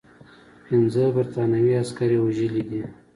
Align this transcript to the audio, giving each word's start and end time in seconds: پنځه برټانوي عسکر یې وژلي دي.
پنځه 0.65 1.03
برټانوي 1.15 1.73
عسکر 1.81 2.09
یې 2.15 2.19
وژلي 2.21 2.63
دي. 2.69 2.81